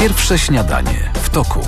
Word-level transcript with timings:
Pierwsze 0.00 0.38
śniadanie 0.38 1.12
w 1.14 1.30
toku. 1.30 1.60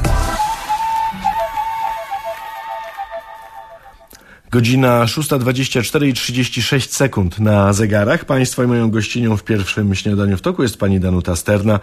Godzina 4.50 5.04
6.24 5.04 6.06
i 6.06 6.12
36 6.12 6.96
sekund 6.96 7.38
na 7.38 7.72
zegarach. 7.72 8.24
Państwa 8.24 8.64
i 8.64 8.66
moją 8.66 8.90
gościnią 8.90 9.36
w 9.36 9.44
pierwszym 9.44 9.94
śniadaniu 9.94 10.36
w 10.36 10.42
toku 10.42 10.62
jest 10.62 10.76
pani 10.76 11.00
Danuta 11.00 11.36
Sterna, 11.36 11.80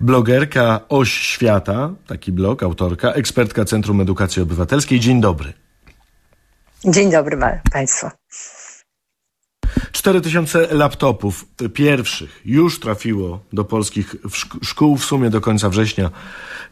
blogerka 0.00 0.80
Oś 0.88 1.12
Świata, 1.12 1.90
taki 2.06 2.32
blog, 2.32 2.62
autorka, 2.62 3.12
ekspertka 3.12 3.64
Centrum 3.64 4.00
Edukacji 4.00 4.42
Obywatelskiej. 4.42 5.00
Dzień 5.00 5.20
dobry. 5.20 5.52
Dzień 6.84 7.10
dobry 7.10 7.38
Państwu. 7.72 8.06
4000 9.92 10.68
laptopów 10.70 11.46
pierwszych 11.74 12.42
już 12.44 12.80
trafiło 12.80 13.40
do 13.52 13.64
polskich 13.64 14.16
szkół 14.62 14.96
w 14.96 15.04
sumie 15.04 15.30
do 15.30 15.40
końca 15.40 15.68
września. 15.68 16.10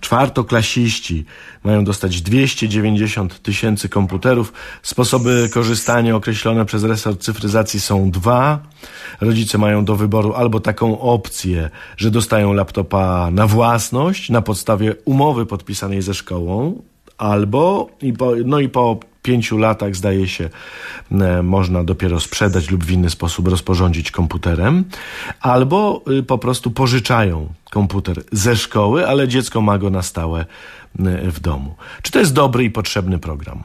Czwartoklasiści 0.01 1.25
mają 1.65 1.85
dostać 1.85 2.21
290 2.23 3.43
tysięcy 3.43 3.89
komputerów. 3.89 4.53
Sposoby 4.83 5.49
korzystania 5.53 6.17
określone 6.17 6.65
przez 6.67 6.85
resort 6.85 7.23
cyfryzacji 7.23 7.81
są 7.81 8.11
dwa. 8.11 8.59
Rodzice 9.21 9.59
mają 9.59 9.85
do 9.85 9.97
wyboru 9.97 10.35
albo 10.35 10.61
taką 10.61 11.01
opcję, 11.01 11.71
że 11.97 12.11
dostają 12.11 12.53
laptopa 12.53 13.31
na 13.33 13.47
własność 13.47 14.31
na 14.31 14.43
podstawie 14.43 14.95
umowy 15.05 15.47
podpisanej 15.47 16.03
ze 16.03 16.15
szkołą, 16.15 16.83
albo 17.21 17.91
i 18.03 18.13
po, 18.13 18.33
no 18.45 18.61
i 18.61 18.69
po 18.69 19.01
pięciu 19.23 19.59
latach, 19.59 19.97
zdaje 19.97 20.29
się, 20.29 20.51
e, 21.13 21.43
można 21.43 21.85
dopiero 21.85 22.21
sprzedać 22.21 22.71
lub 22.71 22.85
w 22.85 22.91
inny 22.91 23.11
sposób 23.11 23.49
rozporządzić 23.49 24.11
komputerem, 24.11 24.85
albo 25.41 26.03
y, 26.19 26.23
po 26.23 26.39
prostu 26.39 26.71
pożyczają 26.71 27.53
komputer 27.71 28.23
ze 28.33 28.57
szkoły, 28.57 29.09
ale 29.09 29.29
dziecko 29.29 29.61
ma 29.61 29.79
go 29.79 29.91
na 29.91 30.03
stałe 30.03 30.41
y, 30.41 31.31
w 31.31 31.41
domu. 31.41 31.75
Czy 32.03 32.13
to 32.13 32.19
jest 32.19 32.33
dobry 32.33 32.65
i 32.65 32.71
potrzebny 32.71 33.19
program? 33.19 33.63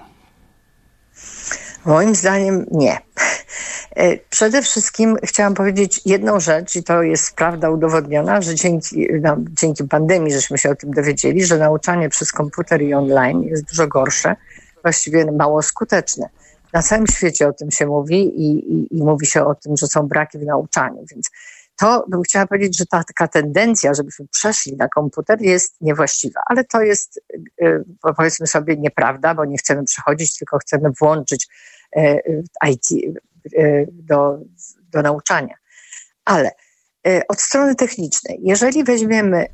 Moim 1.86 2.16
zdaniem 2.16 2.66
nie. 2.72 2.98
E, 3.96 4.18
przede 4.30 4.62
wszystkim 4.62 5.18
chciałam 5.24 5.54
powiedzieć 5.54 6.02
jedną 6.06 6.40
rzecz, 6.40 6.76
i 6.76 6.84
to 6.84 7.04
jest 7.04 7.36
prawda 7.36 7.70
udowodniona, 7.70 8.42
że 8.42 8.56
dzięki, 8.56 9.08
no, 9.22 9.38
dzięki 9.40 9.84
pandemii 9.84 10.34
żeśmy 10.34 10.58
się 10.58 10.70
o 10.70 10.76
tym 10.76 10.92
dowiedzieli, 10.92 11.46
że 11.46 11.58
nauczanie 11.58 12.10
przez 12.10 12.32
komputer 12.32 12.82
i 12.82 12.94
online 12.94 13.44
jest 13.44 13.64
dużo 13.64 13.88
gorsze 13.88 14.36
właściwie 14.82 15.32
mało 15.32 15.62
skuteczne. 15.62 16.30
Na 16.74 16.82
całym 16.82 17.08
świecie 17.08 17.48
o 17.48 17.54
tym 17.54 17.72
się 17.72 17.86
mówi 17.86 18.42
i, 18.42 18.74
i, 18.74 18.98
i 18.98 19.04
mówi 19.04 19.26
się 19.26 19.46
o 19.46 19.56
tym, 19.56 19.78
że 19.78 19.88
są 19.88 20.08
braki 20.08 20.38
w 20.38 20.46
nauczaniu, 20.46 21.06
więc 21.12 21.30
to 21.76 22.06
bym 22.08 22.22
chciała 22.22 22.48
powiedzieć, 22.48 22.78
że 22.78 22.86
ta 22.86 23.04
taka 23.04 23.28
tendencja, 23.28 23.94
żebyśmy 23.94 24.28
przeszli 24.28 24.76
na 24.76 24.88
komputer 24.88 25.42
jest 25.42 25.82
niewłaściwa, 25.82 26.42
ale 26.46 26.64
to 26.64 26.82
jest 26.82 27.22
y, 27.62 27.84
powiedzmy 28.18 28.48
sobie 28.48 28.78
nieprawda, 28.78 29.36
bo 29.36 29.46
nie 29.46 29.58
chcemy 29.58 29.84
przechodzić, 29.84 30.38
tylko 30.38 30.58
chcemy 30.58 30.90
włączyć 31.02 31.48
y, 31.98 32.44
IT 32.68 33.16
do, 33.92 34.40
do 34.92 35.02
nauczania. 35.02 35.56
Ale 36.26 36.52
od 37.28 37.42
strony 37.42 37.76
technicznej, 37.76 38.40
jeżeli 38.44 38.84
weźmiemy 38.84 39.48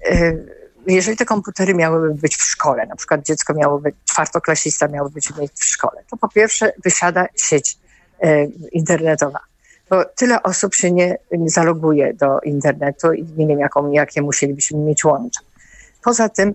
jeżeli 0.87 1.17
te 1.17 1.25
komputery 1.25 1.73
miałyby 1.73 2.13
być 2.13 2.37
w 2.37 2.43
szkole, 2.43 2.85
na 2.85 2.95
przykład 2.95 3.25
dziecko 3.25 3.53
miało 3.53 3.79
być, 3.79 3.95
czwartoklasista 4.05 4.87
miało 4.87 5.09
być 5.09 5.29
w 5.55 5.65
szkole, 5.65 6.03
to 6.11 6.17
po 6.17 6.29
pierwsze 6.29 6.73
wysiada 6.83 7.25
sieć 7.35 7.77
e, 8.21 8.45
internetowa. 8.71 9.39
Bo 9.89 10.05
tyle 10.05 10.43
osób 10.43 10.75
się 10.75 10.91
nie, 10.91 11.17
zaloguje 11.45 12.13
do 12.13 12.39
internetu 12.39 13.13
i 13.13 13.23
nie 13.23 13.47
wiem, 13.47 13.59
jaką, 13.59 13.91
jakie 13.91 14.21
musielibyśmy 14.21 14.77
mieć 14.79 15.05
łącza. 15.05 15.41
Poza 16.03 16.29
tym 16.29 16.49
e, 16.49 16.53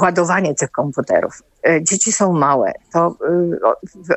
ładowanie 0.00 0.54
tych 0.54 0.70
komputerów. 0.70 1.42
E, 1.68 1.84
dzieci 1.84 2.12
są 2.12 2.32
małe, 2.32 2.72
to 2.92 3.16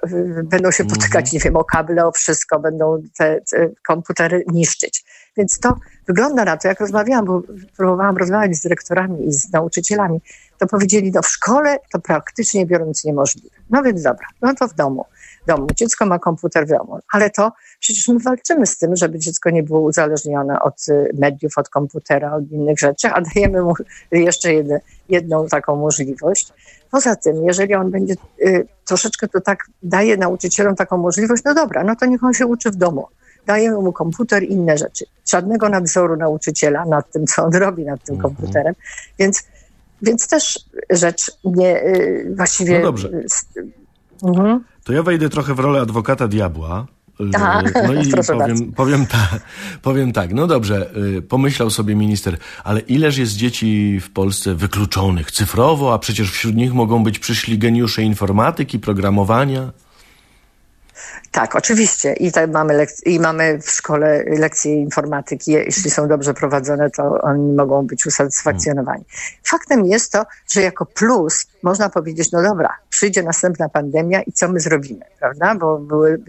e, 0.04 0.44
będą 0.44 0.72
się 0.72 0.86
potykać, 0.86 1.26
mhm. 1.26 1.34
nie 1.34 1.40
wiem, 1.40 1.56
o 1.56 1.64
kable, 1.64 2.06
o 2.06 2.12
wszystko, 2.12 2.60
będą 2.60 3.02
te, 3.18 3.42
te 3.52 3.70
komputery 3.88 4.44
niszczyć. 4.48 5.06
Więc 5.38 5.60
to 5.60 5.76
wygląda 6.08 6.46
na 6.46 6.58
to, 6.58 6.68
jak 6.68 6.80
rozmawiałam, 6.80 7.26
bo 7.26 7.42
próbowałam 7.78 8.18
rozmawiać 8.18 8.56
z 8.56 8.62
dyrektorami 8.62 9.28
i 9.28 9.34
z 9.34 9.52
nauczycielami, 9.54 10.22
to 10.58 10.68
powiedzieli, 10.68 11.12
no 11.12 11.22
w 11.22 11.28
szkole 11.28 11.78
to 11.92 12.00
praktycznie 12.00 12.66
biorąc 12.66 13.06
niemożliwe. 13.06 13.50
No 13.70 13.84
więc 13.84 14.02
dobra, 14.02 14.28
no 14.42 14.56
to 14.56 14.68
w 14.68 14.74
domu. 14.74 15.06
Domu. 15.48 15.68
Dziecko 15.76 16.06
ma 16.06 16.20
komputer 16.20 16.66
w 16.66 16.70
domu, 16.70 17.00
ale 17.14 17.30
to 17.30 17.52
przecież 17.80 18.08
my 18.08 18.20
walczymy 18.20 18.66
z 18.66 18.78
tym, 18.78 18.96
żeby 18.96 19.20
dziecko 19.20 19.50
nie 19.50 19.64
było 19.64 19.80
uzależnione 19.80 20.60
od 20.60 20.88
y, 20.90 21.10
mediów, 21.14 21.58
od 21.58 21.70
komputera, 21.70 22.34
od 22.34 22.52
innych 22.52 22.80
rzeczy, 22.80 23.08
a 23.08 23.22
dajemy 23.22 23.62
mu 23.62 23.74
jeszcze 24.12 24.54
jedne, 24.54 24.80
jedną 25.10 25.48
taką 25.48 25.76
możliwość. 25.76 26.54
Poza 26.92 27.16
tym, 27.16 27.46
jeżeli 27.46 27.76
on 27.76 27.92
będzie 27.92 28.16
y, 28.42 28.68
troszeczkę 28.86 29.28
to 29.28 29.42
tak 29.42 29.60
daje 29.84 30.18
nauczycielom 30.18 30.76
taką 30.76 30.98
możliwość, 30.98 31.44
no 31.46 31.54
dobra, 31.54 31.84
no 31.84 31.96
to 31.96 32.06
niech 32.06 32.24
on 32.24 32.34
się 32.34 32.46
uczy 32.46 32.72
w 32.72 32.76
domu 32.76 33.08
dajemy 33.48 33.78
mu 33.78 33.94
komputer 33.94 34.44
i 34.44 34.52
inne 34.52 34.78
rzeczy. 34.78 35.06
Żadnego 35.30 35.70
nadzoru 35.70 36.16
nauczyciela 36.16 36.86
nad 36.86 37.12
tym, 37.12 37.26
co 37.26 37.46
on 37.46 37.54
robi 37.54 37.86
nad 37.86 38.04
tym 38.04 38.16
mhm. 38.16 38.36
komputerem, 38.36 38.74
więc, 39.20 39.44
więc 40.02 40.28
też 40.28 40.60
rzecz 40.90 41.32
nie 41.44 41.84
y, 41.84 42.34
właściwie... 42.36 42.80
No 42.80 42.86
dobrze. 42.86 43.10
Mhm. 44.24 44.64
To 44.88 44.94
ja 44.94 45.04
wejdę 45.04 45.30
trochę 45.30 45.54
w 45.54 45.60
rolę 45.60 45.82
adwokata 45.82 46.28
diabła. 46.28 46.86
Aha, 47.36 47.64
no 47.88 47.94
i 47.94 48.12
powiem, 48.28 48.72
powiem, 48.74 49.06
ta, 49.08 49.28
powiem 49.82 50.12
tak, 50.12 50.34
no 50.34 50.48
dobrze, 50.48 50.90
y, 51.18 51.22
pomyślał 51.22 51.70
sobie 51.70 51.96
minister, 51.96 52.38
ale 52.64 52.80
ileż 52.80 53.18
jest 53.18 53.36
dzieci 53.36 54.00
w 54.02 54.12
Polsce 54.12 54.56
wykluczonych 54.56 55.32
cyfrowo, 55.32 55.94
a 55.94 56.00
przecież 56.00 56.32
wśród 56.32 56.56
nich 56.56 56.74
mogą 56.74 57.04
być 57.04 57.20
przyszli 57.20 57.58
geniusze 57.58 58.02
informatyki, 58.02 58.80
programowania. 58.80 59.72
Tak, 61.38 61.56
oczywiście. 61.56 62.14
I, 62.14 62.32
tak 62.32 62.52
mamy 62.52 62.88
I 63.06 63.20
mamy 63.20 63.60
w 63.62 63.70
szkole 63.70 64.24
lekcje 64.28 64.76
informatyki. 64.76 65.52
Jeśli 65.52 65.92
są 65.92 66.08
dobrze 66.08 66.34
prowadzone, 66.34 66.90
to 66.90 67.22
oni 67.22 67.54
mogą 67.54 67.88
być 67.88 68.06
usatysfakcjonowani. 68.06 69.04
Faktem 69.44 69.86
jest 69.86 70.12
to, 70.12 70.26
że 70.52 70.62
jako 70.62 70.86
plus 70.86 71.48
można 71.64 71.90
powiedzieć, 71.90 72.32
no 72.32 72.44
dobra, 72.44 72.70
przyjdzie 72.90 73.24
następna 73.24 73.70
pandemia 73.70 74.22
i 74.22 74.32
co 74.32 74.52
my 74.52 74.60
zrobimy, 74.60 75.06
prawda? 75.20 75.56
Bo 75.56 75.80
były, 75.80 76.22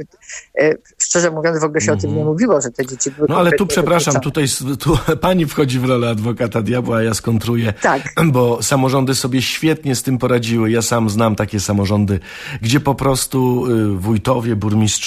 e, 0.60 0.74
szczerze 0.98 1.30
mówiąc, 1.30 1.60
w 1.60 1.64
ogóle 1.64 1.80
się 1.80 1.92
mm. 1.92 1.98
o 1.98 2.00
tym 2.00 2.10
nie 2.10 2.16
mhm. 2.16 2.32
mówiło, 2.32 2.60
że 2.60 2.70
te 2.70 2.86
dzieci 2.86 3.10
były. 3.10 3.28
No 3.30 3.38
ale 3.38 3.52
tu 3.52 3.66
przepraszam, 3.66 4.20
tutaj 4.20 4.44
tu 4.78 4.98
pani 5.20 5.46
wchodzi 5.46 5.78
w 5.78 5.84
rolę 5.84 6.10
adwokata 6.10 6.62
diabła, 6.62 6.96
a 6.96 7.02
ja 7.02 7.14
skontruję. 7.14 7.72
Tak. 7.72 8.02
Bo 8.32 8.62
samorządy 8.62 9.14
sobie 9.14 9.42
świetnie 9.42 9.94
z 9.94 10.02
tym 10.02 10.18
poradziły. 10.18 10.70
Ja 10.70 10.82
sam 10.82 11.10
znam 11.10 11.36
takie 11.36 11.60
samorządy, 11.60 12.20
gdzie 12.62 12.80
po 12.80 12.94
prostu 12.94 13.66
y, 13.66 13.98
wójtowie, 13.98 14.56
burmistrzowie 14.56 14.97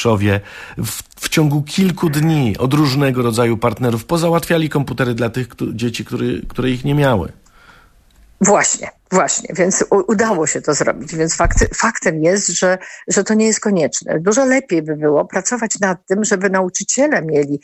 w, 0.78 1.04
w 1.16 1.30
ciągu 1.30 1.62
kilku 1.62 2.10
dni 2.10 2.58
od 2.58 2.74
różnego 2.74 3.22
rodzaju 3.22 3.58
partnerów 3.58 4.06
pozałatwiali 4.06 4.70
komputery 4.70 5.14
dla 5.14 5.30
tych 5.30 5.48
dzieci, 5.74 6.06
które, 6.06 6.26
które 6.48 6.72
ich 6.72 6.86
nie 6.86 6.96
miały. 6.96 7.32
Właśnie, 8.42 8.90
właśnie, 9.12 9.56
więc 9.56 9.86
udało 10.08 10.48
się 10.48 10.62
to 10.62 10.74
zrobić. 10.74 11.16
Więc 11.16 11.36
fakty, 11.36 11.68
faktem 11.76 12.24
jest, 12.24 12.48
że, 12.48 12.78
że 13.08 13.24
to 13.24 13.34
nie 13.34 13.46
jest 13.46 13.60
konieczne. 13.60 14.20
Dużo 14.20 14.46
lepiej 14.46 14.82
by 14.82 14.96
było 14.96 15.26
pracować 15.26 15.80
nad 15.80 16.06
tym, 16.08 16.24
żeby 16.24 16.50
nauczyciele 16.50 17.22
mieli 17.22 17.62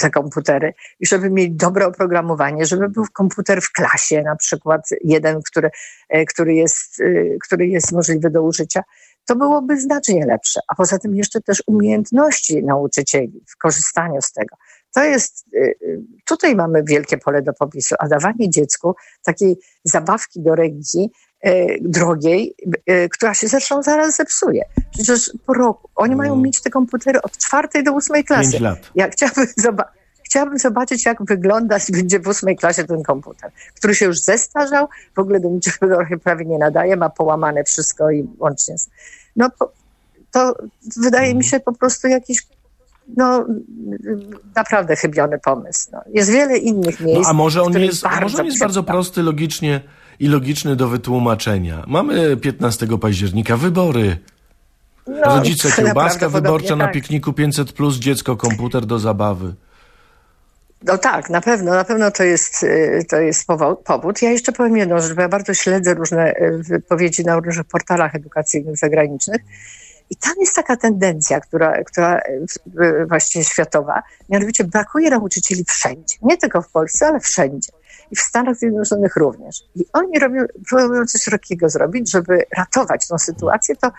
te 0.00 0.10
komputery 0.10 0.74
i 1.00 1.06
żeby 1.06 1.30
mieli 1.30 1.52
dobre 1.52 1.86
oprogramowanie, 1.86 2.66
żeby 2.66 2.88
był 2.88 3.04
komputer 3.12 3.62
w 3.62 3.72
klasie, 3.72 4.22
na 4.22 4.36
przykład 4.36 4.80
jeden, 5.04 5.40
który, 5.42 5.70
e, 6.08 6.24
który, 6.24 6.54
jest, 6.54 7.00
e, 7.00 7.04
który 7.44 7.66
jest 7.66 7.92
możliwy 7.92 8.30
do 8.30 8.42
użycia. 8.42 8.82
To 9.26 9.36
byłoby 9.36 9.80
znacznie 9.80 10.26
lepsze. 10.26 10.60
A 10.68 10.74
poza 10.74 10.98
tym 10.98 11.14
jeszcze 11.14 11.40
też 11.40 11.62
umiejętności 11.66 12.64
nauczycieli 12.64 13.44
w 13.48 13.56
korzystaniu 13.56 14.22
z 14.22 14.32
tego. 14.32 14.56
To 14.94 15.04
jest, 15.04 15.44
y, 15.54 15.58
y, 15.58 16.00
tutaj 16.24 16.56
mamy 16.56 16.82
wielkie 16.84 17.18
pole 17.18 17.42
do 17.42 17.52
popisu, 17.52 17.94
a 17.98 18.08
dawanie 18.08 18.50
dziecku 18.50 18.94
takiej 19.24 19.56
zabawki 19.84 20.42
do 20.42 20.54
ręki 20.54 21.10
y, 21.46 21.78
drogiej, 21.80 22.54
która 23.10 23.34
się 23.34 23.48
zresztą 23.48 23.82
zaraz 23.82 24.16
zepsuje. 24.16 24.64
Przecież 24.90 25.32
po 25.46 25.54
roku, 25.54 25.88
oni 25.94 26.16
mają 26.16 26.32
mm. 26.32 26.44
mieć 26.44 26.62
te 26.62 26.70
komputery 26.70 27.22
od 27.22 27.38
czwartej 27.38 27.84
do 27.84 27.92
ósmej 27.92 28.24
klasy. 28.24 28.50
Pięć 28.50 28.62
lat. 28.62 28.90
Ja 28.94 29.08
chciałabym 29.08 29.46
zobaczyć, 29.56 29.98
chciałabym 30.24 30.58
zobaczyć, 30.58 31.06
jak 31.06 31.24
wyglądać 31.24 31.90
będzie 31.90 32.20
w 32.20 32.28
ósmej 32.28 32.56
klasie 32.56 32.84
ten 32.84 33.02
komputer, 33.02 33.50
który 33.74 33.94
się 33.94 34.06
już 34.06 34.20
zestarzał, 34.20 34.88
w 35.16 35.18
ogóle 35.18 35.40
do 35.40 35.48
niczego 35.48 35.98
prawie 36.24 36.44
nie 36.44 36.58
nadaje, 36.58 36.96
ma 36.96 37.10
połamane 37.10 37.64
wszystko 37.64 38.10
i 38.10 38.28
łącznie 38.38 38.78
z... 38.78 38.88
No, 39.36 39.50
to 40.30 40.54
wydaje 40.96 41.34
mi 41.34 41.44
się 41.44 41.60
po 41.60 41.72
prostu 41.72 42.08
jakiś 42.08 42.46
no, 43.16 43.46
naprawdę 44.56 44.96
chybiony 44.96 45.38
pomysł. 45.38 45.90
No. 45.92 46.00
Jest 46.14 46.30
wiele 46.30 46.58
innych 46.58 47.00
miejsc. 47.00 47.22
No, 47.22 47.28
a 47.28 47.32
może 47.32 47.62
on 47.62 47.72
jest, 47.72 48.06
a 48.06 48.20
może 48.20 48.38
on 48.38 48.46
jest 48.46 48.58
bardzo 48.58 48.82
prosty 48.82 49.22
logicznie 49.22 49.80
i 50.20 50.28
logiczny 50.28 50.76
do 50.76 50.88
wytłumaczenia. 50.88 51.84
Mamy 51.86 52.36
15 52.36 52.86
października 53.00 53.56
wybory. 53.56 54.16
No, 55.06 55.36
Rodzice, 55.36 55.72
kiełbaska 55.76 56.28
wyborcza 56.28 56.76
na 56.76 56.84
tak. 56.84 56.94
pikniku 56.94 57.32
500, 57.32 57.72
plus 57.72 57.96
dziecko, 57.96 58.36
komputer 58.36 58.86
do 58.86 58.98
zabawy. 58.98 59.54
No 60.82 60.98
tak, 60.98 61.30
na 61.30 61.40
pewno, 61.40 61.74
na 61.74 61.84
pewno 61.84 62.10
to 62.10 62.22
jest, 62.22 62.62
y, 62.62 63.04
to 63.08 63.16
jest 63.20 63.46
powód. 63.84 64.22
Ja 64.22 64.30
jeszcze 64.30 64.52
powiem 64.52 64.76
jedną 64.76 65.00
rzecz, 65.00 65.14
bo 65.14 65.22
ja 65.22 65.28
bardzo 65.28 65.54
śledzę 65.54 65.94
różne 65.94 66.32
y, 66.32 66.62
wypowiedzi 66.62 67.24
na 67.24 67.36
różnych 67.40 67.66
portalach 67.66 68.14
edukacyjnych 68.14 68.76
zagranicznych 68.76 69.40
i 70.10 70.16
tam 70.16 70.34
jest 70.40 70.54
taka 70.54 70.76
tendencja, 70.76 71.40
która, 71.40 71.84
która 71.84 72.20
y, 72.82 73.06
właściwie 73.08 73.44
światowa, 73.44 74.02
mianowicie 74.28 74.64
brakuje 74.64 75.10
nauczycieli 75.10 75.64
wszędzie. 75.64 76.16
Nie 76.22 76.36
tylko 76.36 76.62
w 76.62 76.70
Polsce, 76.70 77.06
ale 77.06 77.20
wszędzie. 77.20 77.72
I 78.10 78.16
w 78.16 78.20
Stanach 78.20 78.56
Zjednoczonych 78.56 79.16
również. 79.16 79.62
I 79.74 79.84
oni 79.92 80.18
robią, 80.18 80.44
próbują 80.68 81.06
coś 81.06 81.24
takiego 81.24 81.68
zrobić, 81.68 82.10
żeby 82.10 82.44
ratować 82.56 83.08
tę 83.08 83.18
sytuację, 83.18 83.76
to, 83.76 83.90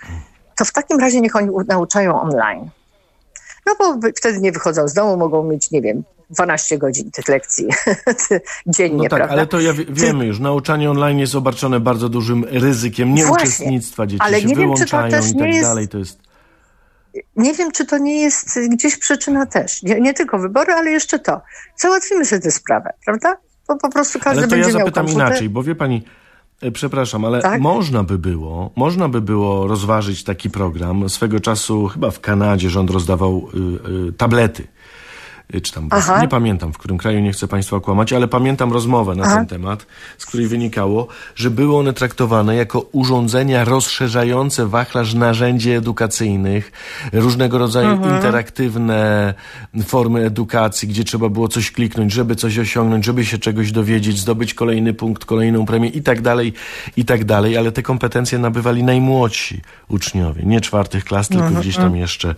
to 0.57 0.65
w 0.65 0.71
takim 0.71 0.99
razie 0.99 1.21
niech 1.21 1.35
oni 1.35 1.49
nauczają 1.67 2.21
online. 2.21 2.69
No 3.65 3.75
bo 3.79 4.09
wtedy 4.17 4.39
nie 4.39 4.51
wychodzą 4.51 4.87
z 4.87 4.93
domu, 4.93 5.17
mogą 5.17 5.43
mieć, 5.43 5.71
nie 5.71 5.81
wiem, 5.81 6.03
12 6.29 6.77
godzin 6.77 7.11
tych 7.11 7.27
lekcji 7.27 7.65
dziennie, 8.67 9.03
no 9.03 9.09
tak, 9.09 9.09
prawda? 9.09 9.33
ale 9.33 9.47
to 9.47 9.59
ja 9.59 9.73
wiemy 9.89 10.25
już, 10.25 10.39
nauczanie 10.39 10.91
online 10.91 11.19
jest 11.19 11.35
obarczone 11.35 11.79
bardzo 11.79 12.09
dużym 12.09 12.43
ryzykiem 12.43 13.13
nieuczestnictwa 13.13 14.07
dzieci, 14.07 14.23
ale 14.23 14.41
się 14.41 14.47
nie 14.47 14.55
wyłączają 14.55 15.11
wiem, 15.11 15.21
czy 15.21 15.33
to 15.33 15.35
i 15.35 15.39
tak 15.39 15.49
jest... 15.49 15.61
dalej. 15.61 15.87
To 15.87 15.97
jest... 15.97 16.19
Nie 17.35 17.53
wiem, 17.53 17.71
czy 17.71 17.85
to 17.85 17.97
nie 17.97 18.21
jest 18.21 18.59
gdzieś 18.69 18.97
przyczyna 18.97 19.45
też. 19.45 19.83
Nie, 19.83 20.01
nie 20.01 20.13
tylko 20.13 20.39
wybory, 20.39 20.73
ale 20.73 20.91
jeszcze 20.91 21.19
to. 21.19 21.41
Załatwimy 21.75 22.25
sobie 22.25 22.41
tę 22.41 22.51
sprawę, 22.51 22.93
prawda? 23.05 23.37
Bo 23.67 23.77
po 23.77 23.89
prostu 23.89 24.19
każdy 24.19 24.39
ale 24.39 24.47
to 24.47 24.55
będzie 24.55 24.71
ja 24.71 24.77
zapytam 24.77 25.05
miał 25.05 25.13
komputer. 25.13 25.29
inaczej, 25.29 25.49
bo 25.49 25.63
wie 25.63 25.75
pani, 25.75 26.03
e, 26.61 26.71
Przepraszam, 26.71 27.25
ale 27.25 27.41
Tak? 27.41 27.61
można 27.61 28.03
by 28.03 28.17
było, 28.17 28.71
można 28.75 29.09
by 29.09 29.21
było 29.21 29.67
rozważyć 29.67 30.23
taki 30.23 30.49
program. 30.49 31.09
Swego 31.09 31.39
czasu 31.39 31.87
chyba 31.87 32.11
w 32.11 32.19
Kanadzie 32.19 32.69
rząd 32.69 32.89
rozdawał 32.89 33.47
y, 33.53 34.09
y, 34.09 34.13
tablety. 34.13 34.67
Y, 35.55 35.61
Czy 35.61 35.73
tam, 35.73 35.87
Aha. 35.91 36.21
nie 36.21 36.27
pamiętam 36.27 36.73
w 36.73 36.77
którym 36.77 36.97
kraju, 36.97 37.19
nie 37.19 37.31
chcę 37.31 37.47
Państwa 37.47 37.75
okłamać, 37.77 38.13
ale 38.13 38.27
pamiętam 38.27 38.73
rozmowę 38.73 39.15
na 39.15 39.23
Aha. 39.23 39.35
ten 39.35 39.45
temat, 39.47 39.85
z 40.17 40.25
której 40.25 40.47
wynikało, 40.47 41.07
że 41.35 41.49
były 41.51 41.77
one 41.77 41.93
traktowane 41.93 42.55
jako 42.55 42.79
urządzenia 42.91 43.65
rozszerzające 43.65 44.67
wachlarz 44.67 45.13
narzędzi 45.13 45.71
edukacyjnych, 45.71 46.71
różnego 47.13 47.57
rodzaju 47.57 47.89
Mhm. 47.89 48.15
interaktywne 48.15 49.33
formy 49.85 50.25
edukacji, 50.25 50.87
gdzie 50.87 51.03
trzeba 51.03 51.29
było 51.29 51.47
coś 51.47 51.71
kliknąć, 51.71 52.13
żeby 52.13 52.35
coś 52.35 52.59
osiągnąć, 52.59 53.05
żeby 53.05 53.25
się 53.25 53.37
czegoś 53.37 53.71
dowiedzieć, 53.71 54.17
zdobyć 54.19 54.53
kolejny 54.53 54.93
punkt, 54.93 55.25
kolejną 55.25 55.65
premię 55.65 55.89
i 55.89 56.01
tak 56.01 56.21
dalej, 56.21 56.53
i 56.97 57.05
tak 57.05 57.25
dalej, 57.25 57.57
ale 57.57 57.71
te 57.71 57.81
kompetencje 57.83 58.39
nabywali 58.39 58.83
najmłodsi 58.83 59.61
uczniowie, 59.87 60.43
nie 60.45 60.61
czwartych 60.61 61.05
klas, 61.05 61.27
tylko 61.27 61.43
Mhm. 61.43 61.61
gdzieś 61.61 61.75
tam 61.75 61.95
jeszcze, 61.95 62.35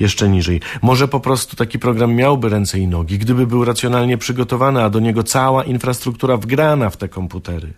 jeszcze 0.00 0.28
niżej. 0.28 0.60
Może 0.82 1.08
po 1.08 1.20
prostu 1.20 1.56
taki 1.56 1.78
program 1.78 2.14
miałby 2.14 2.53
ręce 2.54 2.78
i 2.78 2.86
nogi, 2.88 3.18
gdyby 3.18 3.46
był 3.46 3.64
racjonalnie 3.64 4.18
przygotowany, 4.18 4.82
a 4.82 4.90
do 4.90 5.00
niego 5.00 5.22
cała 5.22 5.64
infrastruktura 5.64 6.36
wgrana 6.36 6.90
w 6.90 6.96
te 6.96 7.08
komputery. 7.08 7.72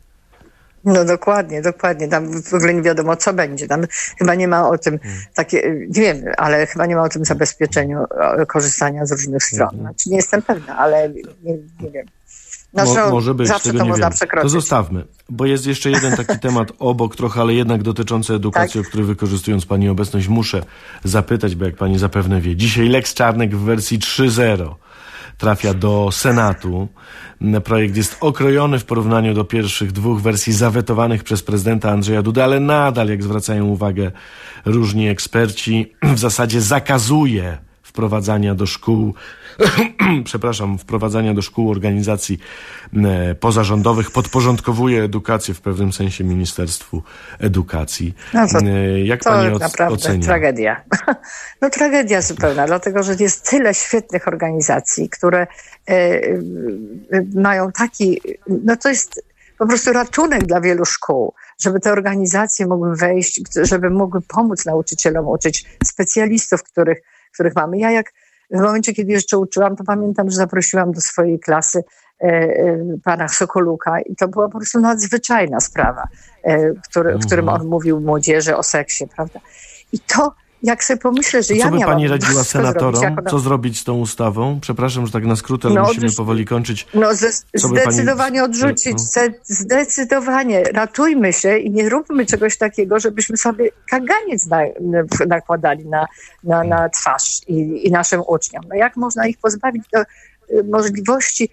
No 0.84 1.04
dokładnie, 1.04 1.62
dokładnie. 1.62 2.08
Tam 2.08 2.42
w 2.42 2.54
ogóle 2.54 2.74
nie 2.74 2.82
wiadomo, 2.82 3.16
co 3.16 3.32
będzie. 3.34 3.66
Tam 3.66 3.86
chyba 4.18 4.34
nie 4.34 4.48
ma 4.48 4.68
o 4.68 4.78
tym 4.78 4.98
Hmm. 4.98 5.20
takie, 5.34 5.86
nie 5.88 6.02
wiem, 6.02 6.24
ale 6.36 6.66
chyba 6.66 6.86
nie 6.86 6.96
ma 6.96 7.02
o 7.02 7.08
tym 7.08 7.24
zabezpieczeniu 7.24 8.04
korzystania 8.48 9.06
z 9.06 9.12
różnych 9.12 9.44
stron. 9.44 9.68
Hmm. 9.68 9.84
Znaczy, 9.86 10.10
nie 10.10 10.16
jestem 10.16 10.42
pewna, 10.42 10.78
ale 10.78 11.08
nie, 11.42 11.54
nie 11.80 11.90
wiem. 11.90 12.06
Znaczy, 12.84 13.00
Mo- 13.00 13.06
no, 13.06 13.10
może 13.10 13.34
być, 13.34 13.48
zawsze 13.48 13.64
tego 13.68 13.78
to 13.78 13.84
nie 13.84 13.90
można 13.90 14.04
wiem. 14.06 14.12
To 14.12 14.16
przekroczyć. 14.16 14.50
zostawmy, 14.50 15.04
bo 15.28 15.46
jest 15.46 15.66
jeszcze 15.66 15.90
jeden 15.90 16.16
taki 16.16 16.38
temat 16.38 16.72
obok 16.78 17.16
trochę, 17.16 17.40
ale 17.40 17.54
jednak 17.54 17.82
dotyczący 17.82 18.34
edukacji, 18.34 18.80
Tak. 18.80 18.86
o 18.86 18.90
który 18.90 19.04
wykorzystując 19.04 19.66
Pani 19.66 19.88
obecność 19.88 20.28
muszę 20.28 20.62
zapytać, 21.04 21.54
bo 21.54 21.64
jak 21.64 21.76
Pani 21.76 21.98
zapewne 21.98 22.40
wie, 22.40 22.56
dzisiaj 22.56 22.88
Lex 22.88 23.14
Czarnek 23.14 23.56
w 23.56 23.60
wersji 23.60 23.98
3.0 23.98 24.74
trafia 25.38 25.74
do 25.74 26.08
Senatu. 26.12 26.88
Projekt 27.64 27.96
jest 27.96 28.16
okrojony 28.20 28.78
w 28.78 28.84
porównaniu 28.84 29.34
do 29.34 29.44
pierwszych 29.44 29.92
dwóch 29.92 30.20
wersji 30.20 30.52
zawetowanych 30.52 31.24
przez 31.24 31.42
prezydenta 31.42 31.90
Andrzeja 31.90 32.22
Duda, 32.22 32.44
ale 32.44 32.60
nadal, 32.60 33.08
jak 33.08 33.22
zwracają 33.22 33.64
uwagę 33.66 34.10
różni 34.64 35.08
eksperci, 35.08 35.92
w 36.14 36.18
zasadzie 36.18 36.60
zakazuje 36.60 37.58
wprowadzania 37.96 38.54
do 38.54 38.66
szkół, 38.66 39.14
przepraszam, 40.24 40.78
wprowadzania 40.78 41.34
do 41.34 41.42
szkół 41.42 41.70
organizacji 41.70 42.38
e, 42.96 43.34
pozarządowych, 43.34 44.10
podporządkowuje 44.10 45.02
edukację 45.02 45.54
w 45.54 45.60
pewnym 45.60 45.92
sensie 45.92 46.24
Ministerstwu 46.24 47.02
Edukacji. 47.38 48.14
No 48.34 48.46
to- 48.48 48.58
E, 48.58 49.00
Jak 49.04 49.24
To 49.24 49.30
pani 49.30 49.58
naprawdę 49.58 49.94
ocenia? 49.94 50.26
tragedia. 50.26 50.80
No 51.62 51.70
tragedia 51.70 52.22
zupełna, 52.22 52.66
dlatego 52.66 53.02
że 53.02 53.14
jest 53.20 53.50
tyle 53.50 53.74
świetnych 53.74 54.28
organizacji, 54.28 55.08
które 55.08 55.46
e, 55.88 56.20
mają 57.34 57.72
taki, 57.72 58.20
no 58.64 58.76
to 58.76 58.88
jest 58.88 59.22
po 59.58 59.66
prostu 59.66 59.92
ratunek 59.92 60.44
dla 60.46 60.60
wielu 60.60 60.84
szkół, 60.84 61.34
żeby 61.60 61.80
te 61.80 61.92
organizacje 61.92 62.66
mogły 62.66 62.96
wejść, 62.96 63.40
żeby 63.62 63.90
mogły 63.90 64.20
pomóc 64.28 64.64
nauczycielom 64.66 65.28
uczyć 65.28 65.64
specjalistów, 65.84 66.62
których, 66.62 66.98
których 67.32 67.54
mamy. 67.54 67.78
Ja 67.78 67.90
jak 67.90 68.12
w 68.50 68.60
momencie, 68.60 68.92
kiedy 68.92 69.12
jeszcze 69.12 69.38
uczyłam, 69.38 69.76
to 69.76 69.84
pamiętam, 69.84 70.30
że 70.30 70.36
zaprosiłam 70.36 70.92
do 70.92 71.00
swojej 71.00 71.40
klasy 71.40 71.84
e, 72.22 72.26
e, 72.26 72.78
pana 73.04 73.28
Sokoluka 73.28 74.00
i 74.00 74.16
to 74.16 74.28
była 74.28 74.48
po 74.48 74.58
prostu 74.58 74.80
nadzwyczajna 74.80 75.60
sprawa, 75.60 76.08
e, 76.42 76.74
który, 76.74 77.18
w 77.18 77.26
którym 77.26 77.48
on 77.48 77.66
mówił 77.66 78.00
młodzieży 78.00 78.56
o 78.56 78.62
seksie, 78.62 79.06
prawda? 79.16 79.40
I 79.92 79.98
to, 79.98 80.34
jak 80.66 80.84
sobie 80.84 80.98
pomyślę, 81.00 81.42
że 81.42 81.48
To 81.48 81.54
ja 81.54 81.64
co 81.66 81.70
by 81.70 81.78
miałam 81.78 81.94
pani 81.94 82.08
radziła 82.08 82.32
zrobić, 82.32 82.50
senatorom? 82.50 83.02
jak 83.02 83.18
ona- 83.18 83.30
Co 83.30 83.38
zrobić 83.38 83.80
z 83.80 83.84
tą 83.84 83.94
ustawą? 83.98 84.58
Przepraszam, 84.60 85.06
że 85.06 85.12
tak 85.12 85.24
na 85.24 85.36
skrót, 85.36 85.64
ale 85.66 85.74
No, 85.74 85.82
musimy 85.82 86.12
powoli 86.16 86.44
kończyć. 86.44 86.86
No 86.94 87.14
ze, 87.14 87.32
Co 87.32 87.68
by 87.68 87.74
pani- 87.74 87.92
zdecydowanie 87.92 88.44
odrzucić, 88.44 88.92
No. 88.92 88.98
zde, 88.98 89.28
zdecydowanie. 89.44 90.62
Ratujmy 90.74 91.32
się 91.32 91.58
i 91.58 91.70
nie 91.70 91.88
róbmy 91.88 92.26
czegoś 92.26 92.56
takiego, 92.58 93.00
żebyśmy 93.00 93.36
sobie 93.36 93.68
kaganiec 93.90 94.46
na, 94.46 94.58
na, 94.80 95.02
nakładali 95.26 95.86
na, 95.86 96.06
na, 96.44 96.64
na 96.64 96.88
twarz 96.88 97.40
i, 97.48 97.86
i 97.88 97.90
naszym 97.90 98.22
uczniom. 98.28 98.62
No 98.68 98.74
jak 98.74 98.96
można 98.96 99.26
ich 99.26 99.38
pozbawić 99.38 99.82
do, 99.92 100.00
y, 100.00 100.64
możliwości 100.64 101.48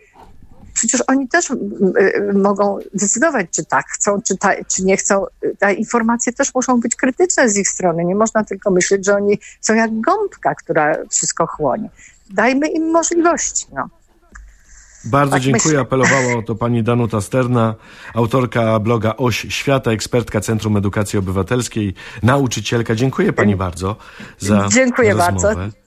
Przecież 0.88 1.04
oni 1.08 1.28
też 1.28 1.50
y, 1.50 1.56
mogą 2.34 2.80
decydować, 2.94 3.48
czy 3.52 3.66
tak 3.66 3.86
chcą, 3.88 4.22
czy, 4.22 4.38
ta, 4.38 4.52
czy 4.68 4.84
nie 4.84 4.98
chcą. 4.98 5.26
Te 5.60 5.74
informacje 5.74 6.34
też 6.34 6.56
muszą 6.56 6.80
być 6.80 6.96
krytyczne 6.96 7.50
z 7.50 7.58
ich 7.58 7.70
strony. 7.70 8.06
Nie 8.06 8.16
można 8.16 8.44
tylko 8.44 8.72
myśleć, 8.72 9.06
że 9.06 9.16
oni 9.16 9.40
są 9.62 9.74
jak 9.74 10.02
gąbka, 10.02 10.56
która 10.56 10.96
wszystko 11.10 11.48
chłonie. 11.48 11.90
Dajmy 12.30 12.68
im 12.68 12.92
możliwości. 12.92 13.66
No. 13.74 13.90
Bardzo 15.06 15.32
Tak 15.32 15.42
dziękuję. 15.42 15.64
myślę. 15.66 15.82
Apelowała 15.82 16.38
o 16.38 16.42
to 16.42 16.56
pani 16.56 16.84
Danuta 16.84 17.22
Sterna, 17.22 17.76
autorka 18.14 18.80
bloga 18.80 19.16
Oś 19.18 19.46
Świata, 19.50 19.92
ekspertka 19.92 20.42
Centrum 20.42 20.78
Edukacji 20.78 21.20
Obywatelskiej, 21.20 21.94
nauczycielka. 22.24 22.96
Dziękuję 22.96 23.34
pani 23.34 23.56
bardzo 23.56 23.96
za 24.40 24.68
Dziękuję 24.72 25.14
rozmowę. 25.14 25.56
bardzo. 25.56 25.83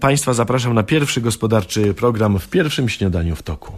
Państwa 0.00 0.32
zapraszam 0.32 0.74
na 0.74 0.82
pierwszy 0.82 1.20
gospodarczy 1.20 1.94
program 1.94 2.38
w 2.38 2.48
pierwszym 2.48 2.88
śniadaniu 2.88 3.36
w 3.36 3.42
toku. 3.42 3.72